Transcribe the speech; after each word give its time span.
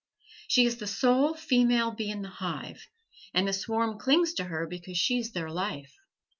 She 0.47 0.65
is 0.65 0.77
the 0.77 0.87
sole 0.87 1.35
female 1.35 1.91
bee 1.91 2.09
in 2.09 2.23
the 2.23 2.29
hive, 2.29 2.87
and 3.35 3.47
the 3.47 3.53
swarm 3.53 3.99
clings 3.99 4.33
to 4.33 4.45
her 4.45 4.65
because 4.65 4.97
she 4.97 5.19
is 5.19 5.31
their 5.33 5.51
life. 5.51 5.95